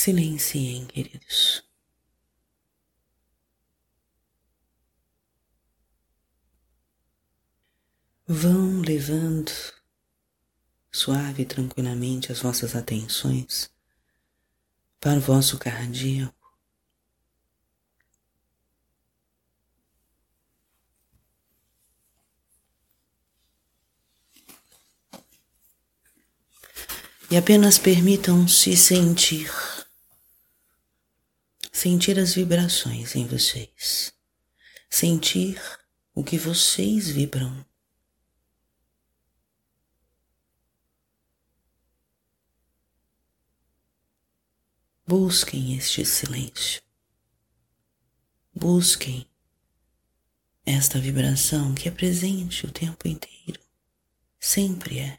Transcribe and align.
Silenciem, 0.00 0.86
queridos. 0.86 1.62
Vão 8.26 8.80
levando 8.80 9.52
suave 10.90 11.42
e 11.42 11.44
tranquilamente 11.44 12.32
as 12.32 12.40
vossas 12.40 12.74
atenções 12.74 13.70
para 14.98 15.18
o 15.18 15.20
vosso 15.20 15.58
cardíaco. 15.58 16.34
E 27.30 27.36
apenas 27.36 27.78
permitam-se 27.78 28.74
sentir, 28.78 29.52
sentir 31.80 32.18
as 32.18 32.34
vibrações 32.34 33.16
em 33.16 33.26
vocês, 33.26 34.12
sentir 34.90 35.58
o 36.14 36.22
que 36.22 36.36
vocês 36.36 37.08
vibram. 37.08 37.64
Busquem 45.06 45.74
este 45.74 46.04
silêncio. 46.04 46.82
Busquem 48.54 49.26
esta 50.66 51.00
vibração 51.00 51.74
que 51.74 51.88
é 51.88 51.90
presente 51.90 52.66
o 52.66 52.70
tempo 52.70 53.08
inteiro. 53.08 53.58
Sempre 54.38 54.98
é. 54.98 55.18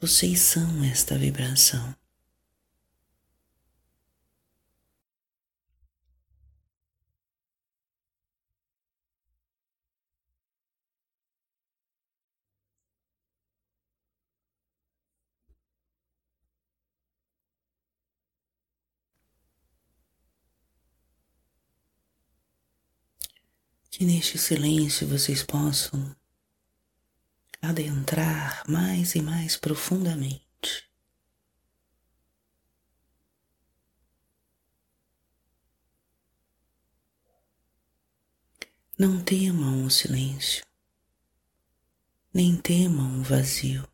Vocês 0.00 0.40
são 0.40 0.82
esta 0.84 1.18
vibração. 1.18 1.94
Que 23.96 24.04
neste 24.04 24.36
silêncio 24.36 25.06
vocês 25.06 25.44
possam 25.44 26.16
adentrar 27.62 28.64
mais 28.68 29.14
e 29.14 29.22
mais 29.22 29.56
profundamente. 29.56 30.90
Não 38.98 39.22
temam 39.22 39.84
o 39.84 39.90
silêncio, 39.90 40.64
nem 42.32 42.56
temam 42.56 43.20
o 43.20 43.22
vazio. 43.22 43.93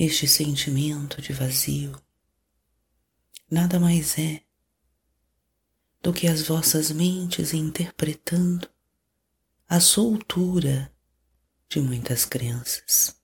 Este 0.00 0.28
sentimento 0.28 1.20
de 1.20 1.32
vazio 1.32 2.00
nada 3.50 3.80
mais 3.80 4.16
é 4.16 4.44
do 6.00 6.12
que 6.12 6.28
as 6.28 6.42
vossas 6.46 6.92
mentes 6.92 7.52
interpretando 7.52 8.70
a 9.68 9.80
soltura 9.80 10.94
de 11.68 11.80
muitas 11.80 12.24
crenças. 12.24 13.20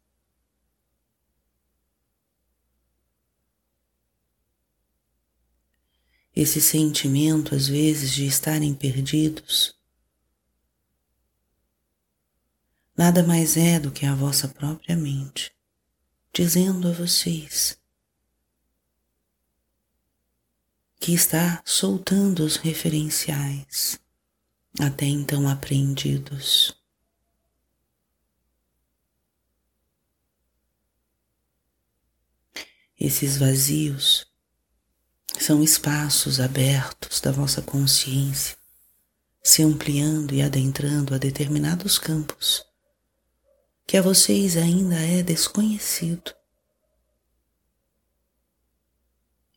Esse 6.35 6.61
sentimento, 6.61 7.55
às 7.55 7.69
vezes, 7.69 8.11
de 8.11 8.27
estarem 8.27 8.75
perdidos, 8.75 9.79
nada 12.97 13.23
mais 13.23 13.57
é 13.57 13.79
do 13.79 13.93
que 13.93 14.05
a 14.05 14.17
vossa 14.17 14.49
própria 14.49 14.97
mente 14.97 15.55
dizendo 16.35 16.89
a 16.89 16.93
vocês 16.93 17.79
que 20.99 21.13
está 21.13 21.63
soltando 21.65 22.45
os 22.45 22.57
referenciais 22.57 24.01
até 24.81 25.07
então 25.07 25.49
aprendidos. 25.49 26.77
Esses 32.99 33.37
vazios 33.37 34.27
são 35.39 35.63
espaços 35.63 36.41
abertos 36.41 37.21
da 37.21 37.31
vossa 37.31 37.63
consciência 37.63 38.57
se 39.41 39.63
ampliando 39.63 40.35
e 40.35 40.43
adentrando 40.43 41.15
a 41.15 41.19
determinados 41.19 41.97
campos 41.97 42.67
que 43.87 43.97
a 43.97 44.03
vocês 44.03 44.57
ainda 44.57 44.97
é 44.97 45.23
desconhecido. 45.23 46.35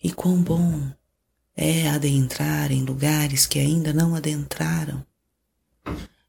E 0.04 0.12
quão 0.12 0.42
bom 0.42 0.92
é 1.56 1.90
adentrar 1.90 2.72
em 2.72 2.84
lugares 2.84 3.46
que 3.46 3.58
ainda 3.58 3.92
não 3.92 4.16
adentraram, 4.16 5.06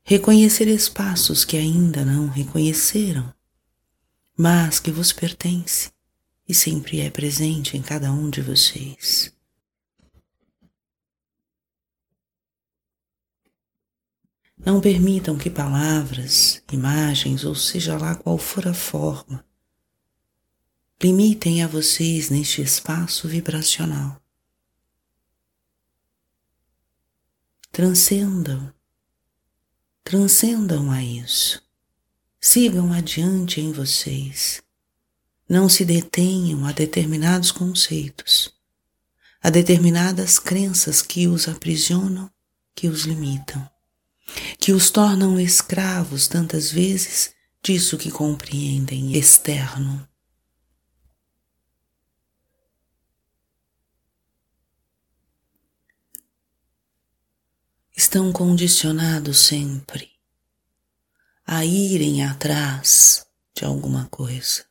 reconhecer 0.02 0.68
espaços 0.68 1.44
que 1.44 1.56
ainda 1.56 2.04
não 2.04 2.28
reconheceram, 2.28 3.32
mas 4.36 4.80
que 4.80 4.90
vos 4.90 5.12
pertence 5.12 5.90
e 6.48 6.54
sempre 6.54 7.00
é 7.00 7.10
presente 7.10 7.76
em 7.76 7.82
cada 7.82 8.10
um 8.10 8.30
de 8.30 8.40
vocês. 8.40 9.37
Não 14.64 14.80
permitam 14.80 15.38
que 15.38 15.48
palavras, 15.48 16.62
imagens 16.72 17.44
ou 17.44 17.54
seja 17.54 17.96
lá 17.96 18.16
qual 18.16 18.36
for 18.36 18.66
a 18.66 18.74
forma, 18.74 19.44
limitem 21.00 21.62
a 21.62 21.68
vocês 21.68 22.28
neste 22.28 22.60
espaço 22.60 23.28
vibracional. 23.28 24.20
Transcendam, 27.70 28.74
transcendam 30.02 30.90
a 30.90 31.02
isso. 31.02 31.62
Sigam 32.40 32.92
adiante 32.92 33.60
em 33.60 33.72
vocês. 33.72 34.60
Não 35.48 35.68
se 35.68 35.84
detenham 35.84 36.66
a 36.66 36.72
determinados 36.72 37.52
conceitos, 37.52 38.52
a 39.40 39.50
determinadas 39.50 40.38
crenças 40.38 41.00
que 41.00 41.28
os 41.28 41.48
aprisionam, 41.48 42.30
que 42.74 42.88
os 42.88 43.02
limitam 43.02 43.68
que 44.58 44.72
os 44.72 44.90
tornam 44.90 45.38
escravos 45.40 46.28
tantas 46.28 46.70
vezes 46.70 47.34
disso 47.62 47.98
que 47.98 48.10
compreendem 48.10 49.16
externo. 49.16 50.06
Estão 57.96 58.32
condicionados 58.32 59.38
sempre 59.40 60.10
a 61.44 61.64
irem 61.64 62.24
atrás 62.24 63.26
de 63.54 63.64
alguma 63.64 64.06
coisa, 64.06 64.64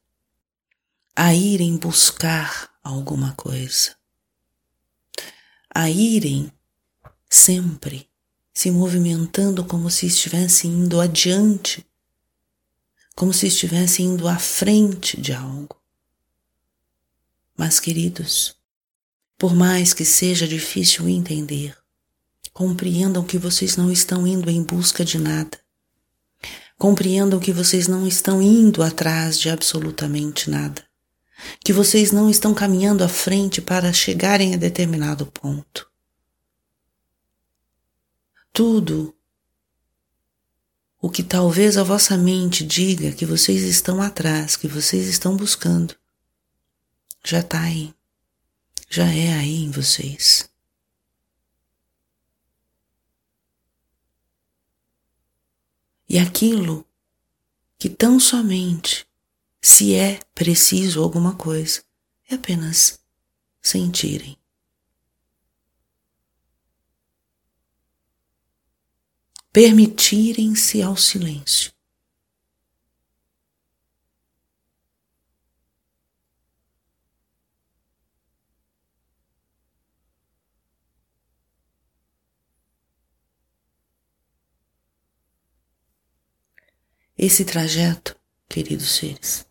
a 1.16 1.34
irem 1.34 1.78
buscar 1.78 2.72
alguma 2.82 3.34
coisa, 3.34 3.98
a 5.74 5.90
irem 5.90 6.52
sempre 7.30 8.07
se 8.58 8.72
movimentando 8.72 9.64
como 9.64 9.88
se 9.88 10.08
estivesse 10.08 10.66
indo 10.66 11.00
adiante, 11.00 11.86
como 13.16 13.32
se 13.32 13.46
estivesse 13.46 14.02
indo 14.02 14.28
à 14.28 14.40
frente 14.40 15.22
de 15.22 15.32
algo. 15.32 15.80
Mas, 17.56 17.80
queridos, 17.80 18.56
por 19.38 19.54
mais 19.54 19.94
que 19.94 20.04
seja 20.04 20.48
difícil 20.48 21.08
entender, 21.08 21.78
compreendam 22.52 23.24
que 23.24 23.38
vocês 23.38 23.78
não 23.78 23.92
estão 23.92 24.26
indo 24.26 24.50
em 24.50 24.64
busca 24.64 25.06
de 25.06 25.20
nada. 25.20 25.60
Compreendam 26.80 27.40
que 27.40 27.54
vocês 27.54 27.88
não 27.88 28.08
estão 28.08 28.42
indo 28.42 28.82
atrás 28.82 29.40
de 29.40 29.52
absolutamente 29.52 30.50
nada. 30.50 30.84
Que 31.64 31.72
vocês 31.72 32.12
não 32.12 32.28
estão 32.28 32.56
caminhando 32.56 33.04
à 33.04 33.08
frente 33.08 33.62
para 33.62 33.94
chegarem 33.94 34.56
a 34.56 34.58
determinado 34.58 35.28
ponto 35.28 35.88
tudo 38.58 39.16
o 41.00 41.12
que 41.12 41.22
talvez 41.22 41.78
a 41.78 41.84
vossa 41.84 42.18
mente 42.18 42.66
diga 42.66 43.12
que 43.12 43.24
vocês 43.24 43.62
estão 43.62 44.02
atrás, 44.02 44.56
que 44.56 44.68
vocês 44.68 45.08
estão 45.08 45.38
buscando, 45.38 45.96
já 47.24 47.42
está 47.42 47.62
aí, 47.62 47.94
já 48.90 49.06
é 49.06 49.34
aí 49.34 49.64
em 49.64 49.70
vocês. 49.70 50.50
e 56.10 56.18
aquilo 56.18 56.86
que 57.78 57.90
tão 57.90 58.20
somente, 58.20 59.06
se 59.62 59.94
é 59.94 60.20
preciso 60.34 61.04
alguma 61.04 61.36
coisa, 61.36 61.84
é 62.30 62.36
apenas 62.36 63.00
sentirem. 63.62 64.38
Permitirem-se 69.58 70.84
ao 70.84 70.96
silêncio. 70.96 71.72
Esse 87.18 87.44
trajeto, 87.44 88.16
queridos 88.48 88.92
seres, 88.92 89.48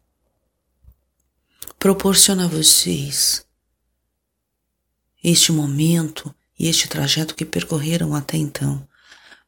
proporciona 1.81 2.45
a 2.45 2.49
vocês 2.49 3.45
este 5.21 5.51
momento 5.51 6.33
e 6.57 6.69
este 6.69 6.87
trajeto 6.87 7.35
que 7.35 7.45
percorreram 7.45 8.15
até 8.15 8.37
então, 8.37 8.89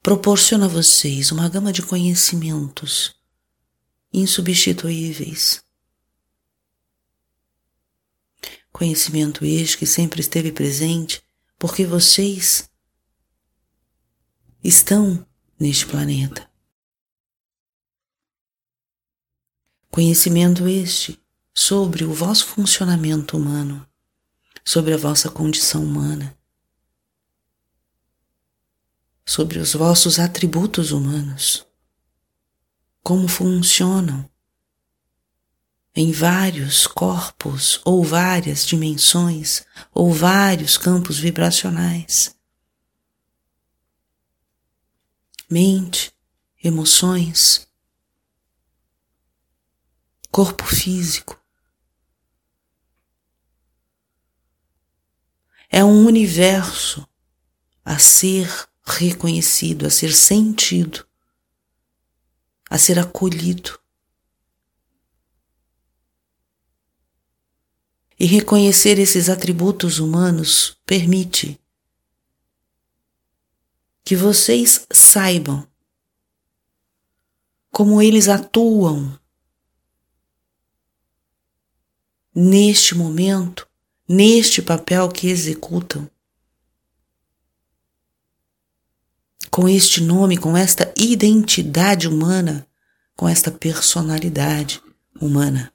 proporciona 0.08 0.64
a 0.64 0.68
vocês 0.68 1.30
uma 1.32 1.50
gama 1.50 1.70
de 1.70 1.82
conhecimentos 1.82 3.14
insubstituíveis. 4.10 5.62
Conhecimento 8.72 9.44
este 9.44 9.76
que 9.76 9.84
sempre 9.84 10.22
esteve 10.22 10.50
presente 10.50 11.22
porque 11.58 11.84
vocês 11.84 12.70
estão 14.64 15.26
neste 15.60 15.84
planeta. 15.84 16.50
Conhecimento 19.90 20.66
este 20.66 21.20
sobre 21.52 22.04
o 22.04 22.14
vosso 22.14 22.46
funcionamento 22.46 23.36
humano, 23.36 23.86
sobre 24.64 24.94
a 24.94 24.96
vossa 24.96 25.28
condição 25.28 25.84
humana, 25.84 26.34
sobre 29.28 29.58
os 29.58 29.74
vossos 29.74 30.18
atributos 30.18 30.90
humanos, 30.90 31.66
como 33.02 33.28
funcionam 33.28 34.26
em 35.94 36.10
vários 36.12 36.86
corpos 36.86 37.78
ou 37.84 38.02
várias 38.02 38.64
dimensões 38.64 39.66
ou 39.92 40.10
vários 40.10 40.78
campos 40.78 41.18
vibracionais. 41.18 42.34
Mente, 45.50 46.10
emoções, 46.64 47.68
corpo 50.30 50.64
físico. 50.64 51.38
É 55.68 55.84
um 55.84 56.06
universo 56.06 57.06
a 57.84 57.98
ser 57.98 58.67
reconhecido, 58.88 59.86
a 59.86 59.90
ser 59.90 60.12
sentido, 60.12 61.06
a 62.70 62.78
ser 62.78 62.98
acolhido. 62.98 63.78
E 68.18 68.26
reconhecer 68.26 68.98
esses 68.98 69.28
atributos 69.28 69.98
humanos 69.98 70.76
permite 70.84 71.60
que 74.02 74.16
vocês 74.16 74.86
saibam 74.90 75.68
como 77.70 78.02
eles 78.02 78.28
atuam 78.28 79.16
neste 82.34 82.94
momento, 82.94 83.68
neste 84.08 84.62
papel 84.62 85.08
que 85.10 85.28
executam. 85.28 86.10
Com 89.58 89.68
este 89.68 90.00
nome, 90.00 90.36
com 90.36 90.56
esta 90.56 90.94
identidade 90.96 92.06
humana, 92.06 92.64
com 93.16 93.28
esta 93.28 93.50
personalidade 93.50 94.80
humana. 95.20 95.72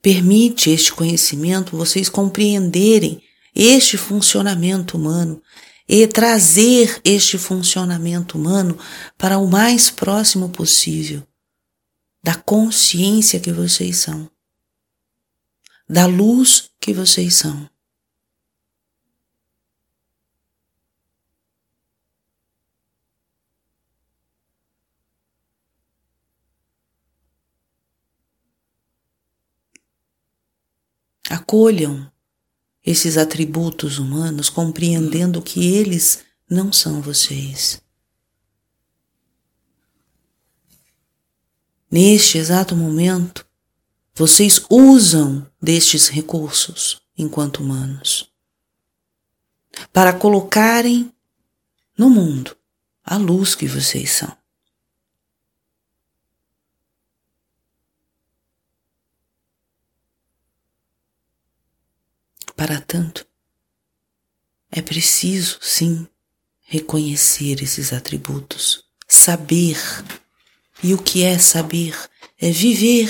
Permite 0.00 0.70
este 0.70 0.92
conhecimento 0.92 1.76
vocês 1.76 2.08
compreenderem 2.08 3.20
este 3.52 3.98
funcionamento 3.98 4.96
humano 4.96 5.42
e 5.88 6.06
trazer 6.06 7.00
este 7.04 7.36
funcionamento 7.38 8.38
humano 8.38 8.78
para 9.18 9.38
o 9.38 9.48
mais 9.48 9.90
próximo 9.90 10.48
possível 10.48 11.26
da 12.22 12.36
consciência 12.36 13.40
que 13.40 13.50
vocês 13.50 13.96
são, 13.96 14.30
da 15.88 16.06
luz 16.06 16.70
que 16.78 16.94
vocês 16.94 17.34
são. 17.34 17.68
Acolham 31.28 32.10
esses 32.84 33.18
atributos 33.18 33.98
humanos, 33.98 34.48
compreendendo 34.48 35.42
que 35.42 35.74
eles 35.74 36.24
não 36.48 36.72
são 36.72 37.02
vocês. 37.02 37.82
Neste 41.90 42.38
exato 42.38 42.76
momento, 42.76 43.46
vocês 44.14 44.60
usam 44.70 45.46
destes 45.60 46.08
recursos 46.08 47.00
enquanto 47.16 47.58
humanos 47.58 48.30
para 49.92 50.12
colocarem 50.12 51.12
no 51.96 52.08
mundo 52.10 52.56
a 53.04 53.16
luz 53.16 53.54
que 53.54 53.66
vocês 53.66 54.10
são. 54.12 54.37
Para 62.58 62.80
tanto, 62.80 63.24
é 64.68 64.82
preciso, 64.82 65.60
sim, 65.62 66.08
reconhecer 66.62 67.62
esses 67.62 67.92
atributos, 67.92 68.82
saber. 69.06 69.78
E 70.82 70.92
o 70.92 71.00
que 71.00 71.22
é 71.22 71.38
saber? 71.38 71.96
É 72.36 72.50
viver 72.50 73.08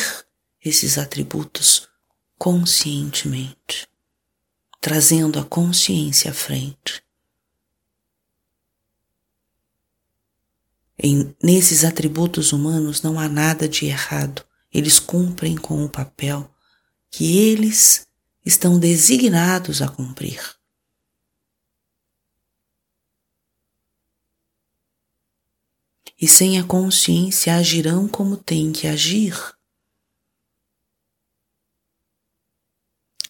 esses 0.62 0.98
atributos 0.98 1.88
conscientemente, 2.36 3.88
trazendo 4.82 5.38
a 5.38 5.44
consciência 5.46 6.30
à 6.30 6.34
frente. 6.34 7.02
Em, 10.98 11.34
nesses 11.42 11.84
atributos 11.84 12.52
humanos 12.52 13.00
não 13.00 13.18
há 13.18 13.30
nada 13.30 13.66
de 13.66 13.86
errado, 13.86 14.44
eles 14.70 14.98
cumprem 14.98 15.56
com 15.56 15.82
o 15.82 15.88
papel 15.88 16.54
que 17.10 17.38
eles 17.38 18.07
estão 18.48 18.80
designados 18.80 19.82
a 19.82 19.88
cumprir. 19.90 20.40
E 26.18 26.26
sem 26.26 26.58
a 26.58 26.64
consciência 26.64 27.54
agirão 27.54 28.08
como 28.08 28.38
têm 28.38 28.72
que 28.72 28.86
agir. 28.86 29.36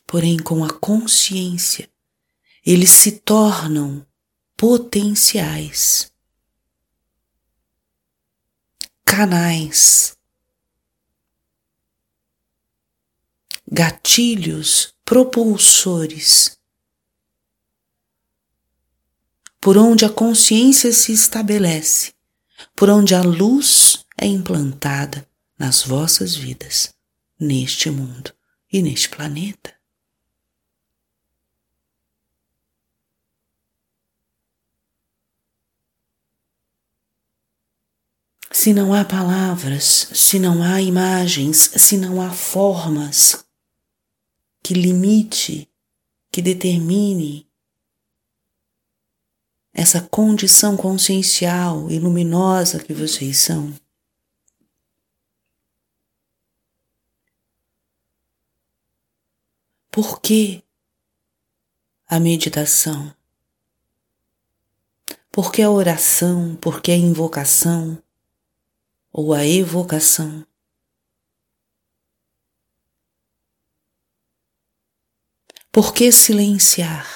Porém, 0.06 0.38
com 0.38 0.64
a 0.64 0.72
consciência, 0.72 1.90
eles 2.64 2.90
se 2.90 3.18
tornam 3.18 4.06
potenciais, 4.56 6.12
canais, 9.04 10.16
gatilhos 13.66 14.96
propulsores, 15.08 16.58
por 19.58 19.78
onde 19.78 20.04
a 20.04 20.10
consciência 20.10 20.92
se 20.92 21.12
estabelece, 21.12 22.12
por 22.76 22.90
onde 22.90 23.14
a 23.14 23.22
luz 23.22 24.04
é 24.18 24.26
implantada 24.26 25.26
nas 25.58 25.82
vossas 25.82 26.36
vidas, 26.36 26.92
neste 27.40 27.88
mundo 27.90 28.34
e 28.70 28.82
neste 28.82 29.08
planeta. 29.08 29.74
Se 38.52 38.74
não 38.74 38.92
há 38.92 39.06
palavras, 39.06 40.10
se 40.12 40.38
não 40.38 40.62
há 40.62 40.82
imagens, 40.82 41.56
se 41.76 41.96
não 41.96 42.20
há 42.20 42.30
formas 42.30 43.47
que 44.68 44.74
limite, 44.74 45.66
que 46.30 46.42
determine 46.42 47.48
essa 49.72 50.02
condição 50.02 50.76
consciencial 50.76 51.90
e 51.90 51.98
luminosa 51.98 52.78
que 52.78 52.92
vocês 52.92 53.38
são. 53.38 53.72
Por 59.90 60.20
que 60.20 60.62
a 62.06 62.20
meditação? 62.20 63.16
Por 65.32 65.50
que 65.50 65.62
a 65.62 65.70
oração? 65.70 66.56
Por 66.56 66.82
que 66.82 66.92
a 66.92 66.96
invocação? 66.96 68.02
Ou 69.10 69.32
a 69.32 69.46
evocação? 69.46 70.46
Por 75.78 75.94
que 75.94 76.10
silenciar? 76.10 77.06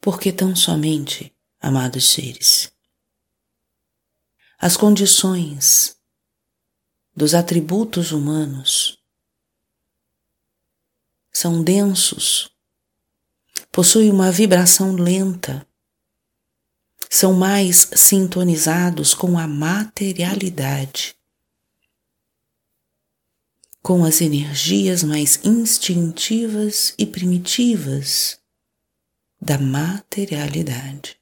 Porque 0.00 0.32
tão 0.32 0.56
somente, 0.56 1.36
amados 1.60 2.08
seres, 2.08 2.72
as 4.58 4.78
condições 4.78 5.94
dos 7.14 7.34
atributos 7.34 8.12
humanos 8.12 8.98
são 11.30 11.62
densos, 11.62 12.50
possuem 13.70 14.10
uma 14.10 14.32
vibração 14.32 14.94
lenta, 14.94 15.69
são 17.12 17.34
mais 17.34 17.88
sintonizados 17.92 19.14
com 19.14 19.36
a 19.36 19.48
materialidade, 19.48 21.16
com 23.82 24.04
as 24.04 24.20
energias 24.20 25.02
mais 25.02 25.40
instintivas 25.42 26.94
e 26.96 27.04
primitivas 27.04 28.38
da 29.42 29.58
materialidade. 29.58 31.18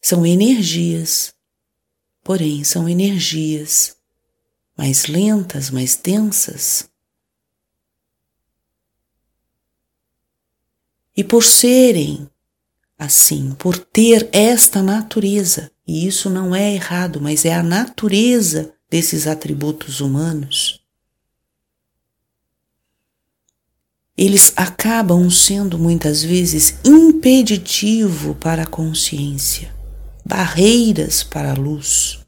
São 0.00 0.24
energias, 0.24 1.34
porém 2.22 2.62
são 2.62 2.88
energias 2.88 3.96
mais 4.76 5.06
lentas, 5.06 5.70
mais 5.70 5.96
densas. 5.96 6.88
E 11.16 11.24
por 11.24 11.42
serem 11.42 12.30
assim, 13.00 13.52
por 13.58 13.78
ter 13.78 14.28
esta 14.30 14.82
natureza, 14.82 15.70
e 15.88 16.06
isso 16.06 16.28
não 16.28 16.54
é 16.54 16.74
errado, 16.74 17.18
mas 17.18 17.46
é 17.46 17.54
a 17.54 17.62
natureza 17.62 18.74
desses 18.90 19.26
atributos 19.26 20.02
humanos, 20.02 20.84
eles 24.14 24.52
acabam 24.54 25.30
sendo 25.30 25.78
muitas 25.78 26.22
vezes 26.22 26.74
impeditivo 26.84 28.34
para 28.34 28.64
a 28.64 28.66
consciência, 28.66 29.74
barreiras 30.22 31.22
para 31.22 31.52
a 31.52 31.54
luz. 31.54 32.20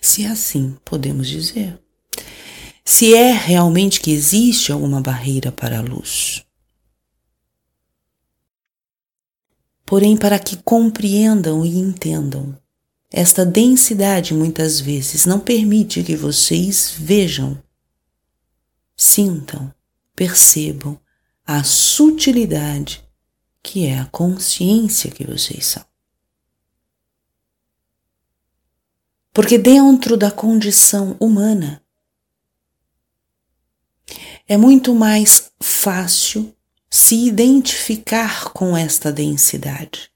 Se 0.00 0.24
é 0.24 0.28
assim 0.28 0.76
podemos 0.84 1.26
dizer. 1.26 1.76
Se 2.84 3.16
é 3.16 3.32
realmente 3.32 4.00
que 4.00 4.12
existe 4.12 4.70
alguma 4.70 5.00
barreira 5.00 5.50
para 5.50 5.80
a 5.80 5.82
luz. 5.82 6.45
Porém, 9.86 10.16
para 10.16 10.36
que 10.36 10.56
compreendam 10.56 11.64
e 11.64 11.78
entendam, 11.78 12.58
esta 13.10 13.46
densidade 13.46 14.34
muitas 14.34 14.80
vezes 14.80 15.24
não 15.24 15.38
permite 15.38 16.02
que 16.02 16.16
vocês 16.16 16.96
vejam, 16.98 17.62
sintam, 18.96 19.72
percebam 20.14 21.00
a 21.46 21.62
sutilidade 21.62 23.06
que 23.62 23.86
é 23.86 23.98
a 23.98 24.06
consciência 24.06 25.10
que 25.10 25.24
vocês 25.24 25.66
são. 25.66 25.84
Porque 29.32 29.58
dentro 29.58 30.16
da 30.16 30.30
condição 30.30 31.16
humana 31.20 31.82
é 34.48 34.56
muito 34.56 34.94
mais 34.94 35.52
fácil 35.60 36.55
se 36.98 37.26
identificar 37.26 38.54
com 38.54 38.74
esta 38.74 39.12
densidade. 39.12 40.10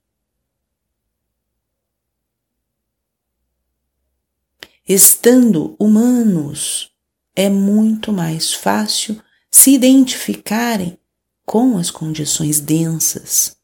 Estando 4.88 5.76
humanos, 5.78 6.90
é 7.36 7.50
muito 7.50 8.14
mais 8.14 8.54
fácil 8.54 9.22
se 9.50 9.72
identificarem 9.72 10.98
com 11.44 11.76
as 11.76 11.90
condições 11.90 12.60
densas. 12.60 13.58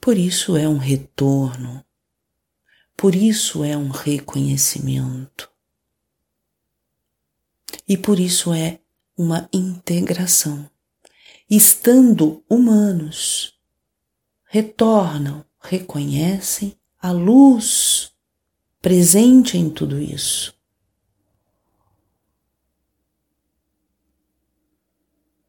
Por 0.00 0.16
isso 0.16 0.56
é 0.56 0.68
um 0.68 0.78
retorno, 0.78 1.84
por 2.96 3.16
isso 3.16 3.64
é 3.64 3.76
um 3.76 3.88
reconhecimento, 3.88 5.50
e 7.88 7.96
por 7.96 8.20
isso 8.20 8.54
é 8.54 8.78
uma 9.16 9.48
integração. 9.52 10.68
Estando 11.48 12.42
humanos, 12.48 13.58
retornam, 14.44 15.44
reconhecem 15.60 16.76
a 16.98 17.10
luz 17.12 18.12
presente 18.80 19.56
em 19.58 19.70
tudo 19.70 20.00
isso. 20.00 20.54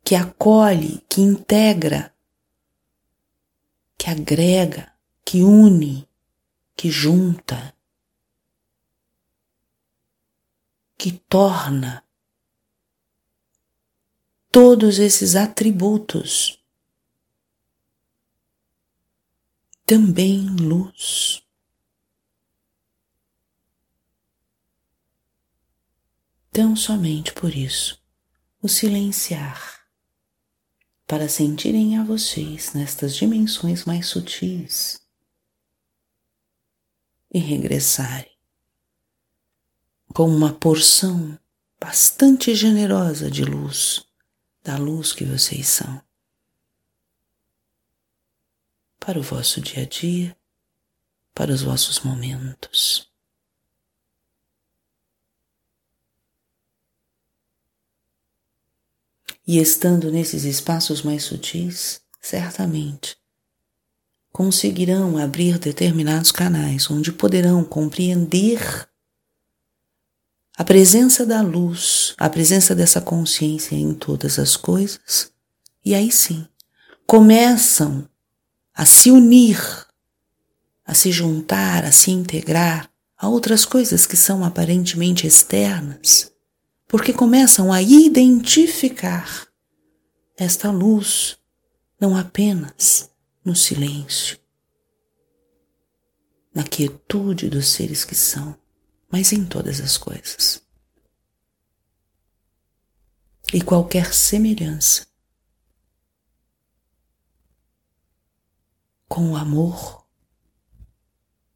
Que 0.03 0.15
acolhe, 0.15 1.03
que 1.10 1.22
integra, 1.22 2.13
que 3.98 4.10
agrega, 4.10 4.93
que 5.25 5.41
une, 5.41 6.08
que 6.75 6.91
junta, 6.91 7.74
que 10.98 11.12
torna 11.12 12.02
todos 14.53 15.00
esses 15.00 15.36
atributos. 15.36 16.63
Também 19.83 20.45
luz. 20.48 21.41
Tão 26.51 26.75
somente 26.75 27.33
por 27.33 27.55
isso, 27.55 28.00
o 28.62 28.69
silenciar, 28.69 29.88
para 31.07 31.27
sentirem 31.27 31.98
a 31.98 32.03
vocês 32.03 32.75
nestas 32.75 33.15
dimensões 33.15 33.86
mais 33.86 34.05
sutis 34.05 35.01
e 37.33 37.39
regressarem 37.39 38.38
com 40.13 40.29
uma 40.29 40.53
porção 40.53 41.39
bastante 41.79 42.53
generosa 42.53 43.31
de 43.31 43.43
luz 43.43 44.12
da 44.63 44.77
luz 44.77 45.12
que 45.12 45.25
vocês 45.25 45.67
são 45.67 46.01
para 49.00 49.20
o 49.20 49.24
vosso 49.24 49.60
dia 49.60 49.84
a 49.84 49.86
dia, 49.86 50.38
para 51.36 51.51
os 51.51 51.62
vossos 51.62 52.00
momentos. 52.00 53.12
E 59.46 59.60
estando 59.60 60.10
nesses 60.10 60.46
espaços 60.46 61.01
mais 61.01 61.24
sutis, 61.25 62.01
certamente 62.22 63.17
conseguirão 64.32 65.17
abrir 65.17 65.60
determinados 65.60 66.32
canais 66.32 66.89
onde 66.89 67.12
poderão 67.12 67.63
compreender 67.63 68.89
a 70.55 70.63
presença 70.63 71.25
da 71.25 71.41
luz, 71.41 72.13
a 72.17 72.29
presença 72.29 72.75
dessa 72.75 73.01
consciência 73.01 73.75
em 73.75 73.93
todas 73.93 74.38
as 74.38 74.55
coisas, 74.55 75.31
e 75.83 75.95
aí 75.95 76.12
sim 76.12 76.48
começam 77.07 78.07
a 78.74 78.86
se 78.86 79.12
unir, 79.12 79.60
a 80.86 80.93
se 80.93 81.12
juntar, 81.12 81.83
a 81.83 81.91
se 81.91 82.12
integrar 82.12 82.89
a 83.17 83.27
outras 83.27 83.65
coisas 83.65 84.05
que 84.05 84.17
são 84.17 84.43
aparentemente 84.43 85.25
externas, 85.25 86.31
porque 86.88 87.13
começam 87.13 87.72
a 87.72 87.81
identificar 87.81 89.48
esta 90.38 90.69
luz 90.69 91.38
não 92.00 92.17
apenas 92.17 93.10
no 93.43 93.55
silêncio, 93.55 94.38
na 96.53 96.63
quietude 96.63 97.50
dos 97.50 97.69
seres 97.69 98.03
que 98.05 98.15
são, 98.15 98.55
mas 99.13 99.32
em 99.32 99.46
todas 99.46 99.79
as 99.79 99.96
coisas. 99.96 100.60
E 103.53 103.62
qualquer 103.62 104.12
semelhança 104.12 105.05
com 109.08 109.34
o 109.34 109.36
amor 109.36 110.03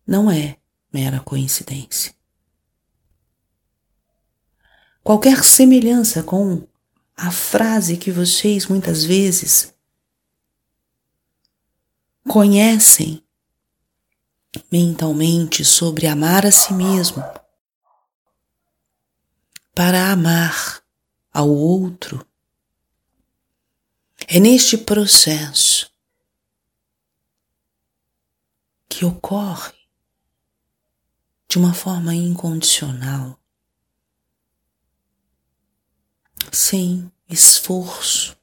não 0.06 0.30
é 0.30 0.60
mera 0.94 1.20
coincidência. 1.20 2.14
Qualquer 5.04 5.44
semelhança 5.44 6.22
com 6.22 6.68
a 7.16 7.32
frase 7.32 7.98
que 7.98 8.12
vocês 8.12 8.68
muitas 8.68 9.04
vezes 9.04 9.74
conhecem 12.30 13.24
mentalmente 14.72 15.66
sobre 15.66 16.06
amar 16.06 16.46
a 16.46 16.52
si 16.52 16.72
mesmo 16.72 17.24
para 19.78 20.12
amar 20.12 20.84
ao 21.32 21.48
outro. 21.48 22.28
É 24.28 24.40
neste 24.40 24.76
processo 24.76 25.88
que 28.90 29.06
ocorre 29.06 29.78
de 31.48 31.60
uma 31.60 31.76
forma 31.76 32.16
incondicional, 32.16 33.40
sem 36.52 37.12
esforço, 37.30 38.36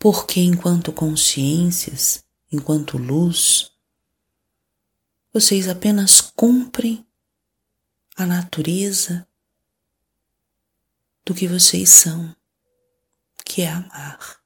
porque 0.00 0.40
enquanto 0.40 0.92
consciências, 0.92 2.24
enquanto 2.50 2.98
luz, 2.98 3.70
vocês 5.32 5.68
apenas 5.68 6.20
cumprem 6.20 7.06
a 8.16 8.24
natureza 8.24 9.26
do 11.24 11.34
que 11.34 11.48
vocês 11.48 11.88
são, 11.88 12.34
que 13.44 13.62
é 13.62 13.68
amar. 13.68 14.40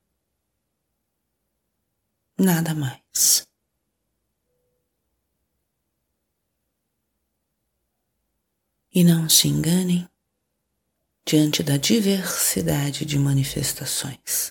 Nada 2.39 2.75
mais. 2.75 3.47
E 8.95 9.05
não 9.05 9.29
se 9.29 9.49
enganem 9.49 10.09
diante 11.27 11.63
da 11.63 11.77
diversidade 11.77 13.05
de 13.05 13.19
manifestações, 13.19 14.51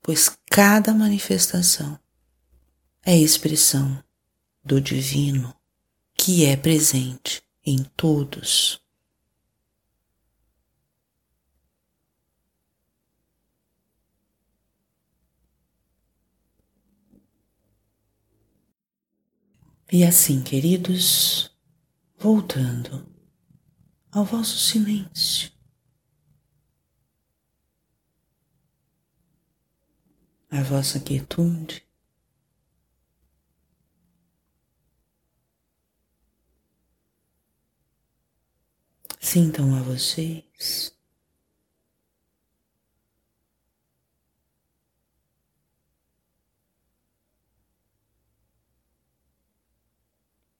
pois 0.00 0.38
cada 0.48 0.94
manifestação 0.94 1.98
é 3.02 3.16
expressão 3.16 4.02
do 4.62 4.80
divino 4.80 5.54
que 6.16 6.44
é 6.44 6.56
presente 6.56 7.45
em 7.66 7.82
todos. 7.96 8.80
E 19.92 20.04
assim, 20.04 20.42
queridos, 20.42 21.56
voltando 22.18 23.06
ao 24.10 24.24
vosso 24.24 24.58
silêncio, 24.58 25.52
à 30.50 30.62
vossa 30.62 30.98
quietude, 30.98 31.85
sintam 39.26 39.74
a 39.74 39.82
vocês 39.82 40.96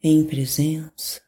em 0.03 0.27
presença. 0.27 1.23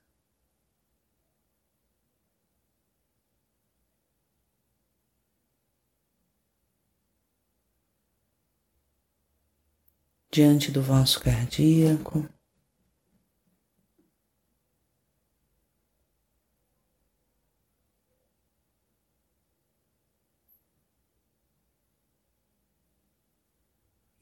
Diante 10.29 10.73
do 10.73 10.83
vosso 10.83 11.21
cardíaco, 11.21 12.29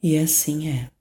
e 0.07 0.17
assim 0.17 0.69
é. 0.69 0.96